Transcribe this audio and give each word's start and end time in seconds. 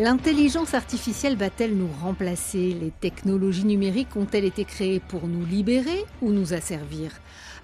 L'intelligence 0.00 0.74
artificielle 0.74 1.36
va-t-elle 1.36 1.76
nous 1.76 1.90
remplacer? 2.00 2.72
Les 2.72 2.92
technologies 2.92 3.64
numériques 3.64 4.14
ont-elles 4.14 4.44
été 4.44 4.64
créées 4.64 5.00
pour 5.00 5.26
nous 5.26 5.44
libérer 5.44 6.04
ou 6.22 6.30
nous 6.30 6.54
asservir? 6.54 7.10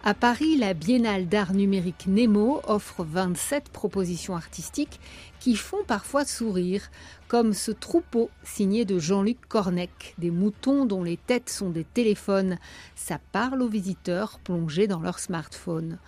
À 0.02 0.14
Paris, 0.14 0.56
la 0.56 0.74
Biennale 0.74 1.28
d'art 1.28 1.52
numérique 1.52 2.08
Nemo 2.08 2.60
offre 2.66 3.04
27 3.04 3.68
propositions 3.68 4.34
artistiques 4.34 4.98
qui 5.44 5.56
font 5.56 5.84
parfois 5.86 6.24
sourire, 6.24 6.90
comme 7.28 7.52
ce 7.52 7.70
troupeau 7.70 8.30
signé 8.44 8.86
de 8.86 8.98
Jean-Luc 8.98 9.36
Cornec, 9.46 10.14
des 10.16 10.30
moutons 10.30 10.86
dont 10.86 11.02
les 11.02 11.18
têtes 11.18 11.50
sont 11.50 11.68
des 11.68 11.84
téléphones. 11.84 12.56
Ça 12.94 13.18
parle 13.30 13.60
aux 13.60 13.68
visiteurs 13.68 14.38
plongés 14.42 14.86
dans 14.86 15.00
leur 15.00 15.18
smartphone. 15.18 15.98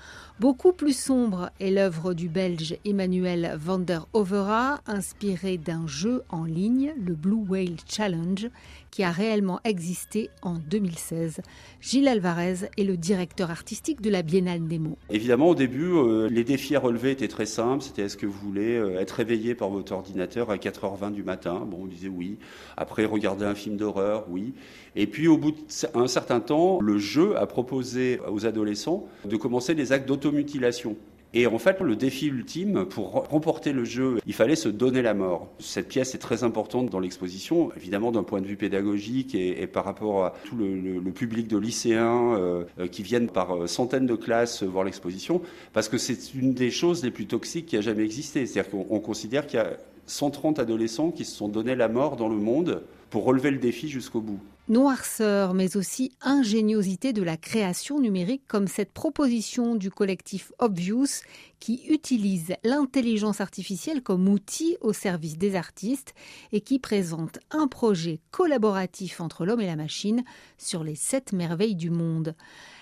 Beaucoup 0.40 0.72
plus 0.72 0.96
sombre 0.96 1.50
est 1.60 1.70
l'œuvre 1.70 2.14
du 2.14 2.28
Belge 2.28 2.76
Emmanuel 2.84 3.56
van 3.58 3.78
der 3.78 4.06
Overa, 4.12 4.80
inspiré 4.86 5.56
d'un 5.58 5.86
jeu 5.86 6.22
en 6.28 6.44
ligne, 6.44 6.94
le 6.98 7.14
Blue 7.14 7.44
Whale 7.48 7.76
Challenge, 7.88 8.50
qui 8.90 9.02
a 9.02 9.10
réellement 9.10 9.60
existé 9.64 10.30
en 10.42 10.58
2016. 10.58 11.40
Gilles 11.80 12.08
Alvarez 12.08 12.68
est 12.76 12.84
le 12.84 12.96
directeur 12.96 13.50
artistique 13.50 14.00
de 14.00 14.10
la 14.10 14.22
Biennale 14.22 14.62
Nemo. 14.62 14.96
Évidemment, 15.10 15.48
au 15.48 15.54
début, 15.54 15.90
euh, 15.92 16.28
les 16.30 16.44
défis 16.44 16.76
à 16.76 16.80
relever 16.80 17.10
étaient 17.10 17.28
très 17.28 17.46
simples. 17.46 17.84
C'était 17.84 18.02
est-ce 18.02 18.16
que 18.16 18.26
vous 18.26 18.38
voulez 18.38 18.76
euh, 18.76 19.00
être 19.00 19.20
réveillé 19.26 19.56
par 19.56 19.70
votre 19.70 19.92
ordinateur 19.92 20.50
à 20.50 20.56
4h20 20.56 21.12
du 21.12 21.24
matin 21.24 21.66
Bon, 21.66 21.78
on 21.82 21.86
disait 21.86 22.08
oui. 22.08 22.38
Après, 22.76 23.04
regarder 23.04 23.44
un 23.44 23.56
film 23.56 23.76
d'horreur, 23.76 24.24
oui. 24.30 24.54
Et 24.94 25.06
puis, 25.08 25.26
au 25.26 25.36
bout 25.36 25.52
d'un 25.94 26.06
certain 26.06 26.38
temps, 26.38 26.78
le 26.80 26.98
jeu 26.98 27.36
a 27.36 27.46
proposé 27.46 28.20
aux 28.30 28.46
adolescents 28.46 29.04
de 29.24 29.36
commencer 29.36 29.74
des 29.74 29.90
actes 29.90 30.06
d'auto 30.06 30.30
mutilation 30.30 30.96
Et 31.38 31.46
en 31.46 31.58
fait, 31.58 31.82
le 31.82 31.96
défi 31.96 32.28
ultime, 32.28 32.86
pour 32.86 33.10
remporter 33.28 33.74
le 33.74 33.84
jeu, 33.84 34.16
il 34.26 34.32
fallait 34.32 34.56
se 34.56 34.70
donner 34.70 35.02
la 35.02 35.12
mort. 35.12 35.50
Cette 35.58 35.86
pièce 35.86 36.14
est 36.14 36.18
très 36.18 36.44
importante 36.44 36.88
dans 36.88 36.98
l'exposition, 36.98 37.70
évidemment 37.76 38.10
d'un 38.10 38.22
point 38.22 38.40
de 38.40 38.46
vue 38.46 38.56
pédagogique 38.56 39.34
et, 39.34 39.66
par 39.66 39.84
rapport 39.84 40.24
à 40.24 40.32
tout 40.44 40.56
le, 40.56 41.10
public 41.10 41.46
de 41.46 41.58
lycéens 41.58 42.34
euh, 42.36 42.64
euh, 42.78 42.86
qui 42.86 43.02
viennent 43.02 43.28
par 43.28 43.54
euh, 43.54 43.66
centaines 43.66 44.06
de 44.06 44.14
classes 44.14 44.62
voir 44.62 44.84
l'exposition, 44.84 45.42
parce 45.74 45.90
que 45.90 45.98
c'est 45.98 46.32
une 46.32 46.54
des 46.54 46.70
choses 46.70 47.04
les 47.04 47.10
plus 47.10 47.26
toxiques 47.26 47.66
qui 47.66 47.76
a 47.76 47.82
jamais 47.82 48.04
existé. 48.04 48.46
C'est-à-dire 48.46 48.70
qu'on 48.70 49.00
considère 49.00 49.46
qu'il 49.46 49.58
y 49.58 49.62
a 49.62 49.76
130 50.06 50.58
adolescents 50.58 51.10
qui 51.10 51.26
se 51.26 51.36
sont 51.36 51.48
donné 51.48 51.74
la 51.74 51.88
mort 51.88 52.16
dans 52.16 52.30
le 52.30 52.36
monde 52.36 52.82
pour 53.16 53.24
relever 53.24 53.50
le 53.50 53.56
défi 53.56 53.88
jusqu'au 53.88 54.20
bout. 54.20 54.40
Noirceur, 54.68 55.54
mais 55.54 55.78
aussi 55.78 56.12
ingéniosité 56.20 57.14
de 57.14 57.22
la 57.22 57.38
création 57.38 57.98
numérique, 57.98 58.42
comme 58.46 58.66
cette 58.66 58.92
proposition 58.92 59.74
du 59.74 59.90
collectif 59.90 60.52
Obvious 60.58 61.22
qui 61.58 61.86
utilise 61.88 62.54
l'intelligence 62.64 63.40
artificielle 63.40 64.02
comme 64.02 64.28
outil 64.28 64.76
au 64.80 64.92
service 64.92 65.38
des 65.38 65.54
artistes 65.54 66.14
et 66.52 66.60
qui 66.60 66.78
présente 66.78 67.38
un 67.50 67.68
projet 67.68 68.20
collaboratif 68.32 69.20
entre 69.20 69.46
l'homme 69.46 69.62
et 69.62 69.66
la 69.66 69.76
machine 69.76 70.24
sur 70.58 70.84
les 70.84 70.96
sept 70.96 71.32
merveilles 71.32 71.76
du 71.76 71.90
monde. 71.90 72.34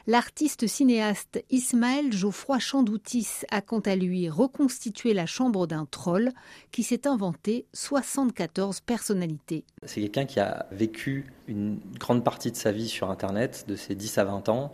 L'artiste 0.07 0.67
cinéaste 0.67 1.43
Ismaël 1.51 2.13
Geoffroy 2.13 2.59
Chandoutis 2.59 3.43
a 3.51 3.63
quant 3.63 3.81
à 3.81 3.97
lui 3.97 4.29
reconstitué 4.29 5.15
la 5.15 5.25
chambre 5.25 5.67
d'un 5.67 5.87
troll 5.87 6.31
qui 6.73 6.83
s'est 6.83 7.07
inventé 7.07 7.67
74 7.73 8.81
personnalités. 8.81 9.65
C'est 9.85 10.03
qui 10.27 10.41
a 10.41 10.67
vécu 10.71 11.27
une 11.49 11.79
grande 11.99 12.25
partie 12.25 12.51
de 12.51 12.57
sa 12.57 12.73
vie 12.73 12.89
sur 12.89 13.11
Internet, 13.11 13.65
de 13.69 13.77
ses 13.77 13.95
10 13.95 14.19
à 14.19 14.25
20 14.25 14.49
ans. 14.49 14.73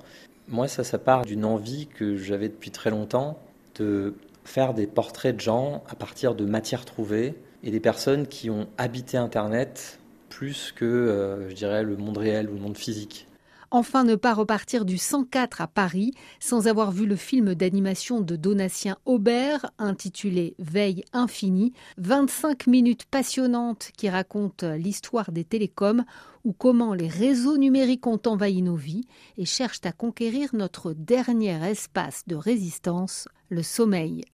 Moi, 0.48 0.68
ça, 0.68 0.84
ça 0.84 0.98
part 0.98 1.24
d'une 1.24 1.44
envie 1.44 1.86
que 1.86 2.16
j'avais 2.16 2.48
depuis 2.48 2.70
très 2.70 2.90
longtemps 2.90 3.38
de 3.76 4.14
faire 4.44 4.74
des 4.74 4.86
portraits 4.86 5.36
de 5.36 5.40
gens 5.40 5.82
à 5.88 5.94
partir 5.94 6.34
de 6.34 6.44
matières 6.44 6.84
trouvées 6.84 7.34
et 7.62 7.70
des 7.70 7.80
personnes 7.80 8.26
qui 8.26 8.50
ont 8.50 8.66
habité 8.78 9.16
Internet 9.16 9.98
plus 10.28 10.72
que, 10.72 10.84
euh, 10.84 11.48
je 11.50 11.55
dirais, 11.55 11.83
le 11.83 11.96
monde 11.96 12.18
réel 12.18 12.48
ou 12.48 12.55
le 12.55 12.60
monde 12.60 12.77
physique. 12.77 13.27
Enfin, 13.73 14.03
ne 14.03 14.17
pas 14.17 14.35
repartir 14.35 14.85
du 14.85 14.98
104 14.98 15.61
à 15.61 15.69
Paris 15.69 16.13
sans 16.41 16.67
avoir 16.67 16.91
vu 16.91 17.07
le 17.07 17.14
film 17.14 17.55
d'animation 17.55 18.20
de 18.20 18.35
Donatien 18.35 18.97
Aubert 19.05 19.70
intitulé 19.79 20.57
Veille 20.58 21.05
infinie, 21.13 21.73
25 21.98 22.67
minutes 22.67 23.05
passionnantes 23.05 23.91
qui 23.97 24.08
racontent 24.08 24.75
l'histoire 24.75 25.31
des 25.31 25.45
télécoms 25.45 26.05
ou 26.42 26.53
comment 26.53 26.95
les 26.95 27.07
réseaux 27.07 27.58
numériques 27.58 28.08
ont 28.08 28.20
envahi 28.27 28.61
nos 28.61 28.75
vies 28.75 29.07
et 29.39 29.45
cherchent 29.45 29.85
à 29.85 29.92
conquérir 29.92 30.51
notre 30.52 30.92
dernier 30.92 31.64
espace 31.64 32.25
de 32.27 32.35
résistance, 32.35 33.29
le 33.51 33.63
sommeil. 33.63 34.25